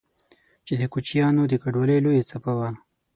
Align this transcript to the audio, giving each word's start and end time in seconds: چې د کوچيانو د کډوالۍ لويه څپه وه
چې 0.65 0.73
د 0.79 0.81
کوچيانو 0.93 1.43
د 1.47 1.53
کډوالۍ 1.63 1.99
لويه 2.05 2.23
څپه 2.29 2.51
وه 2.57 2.69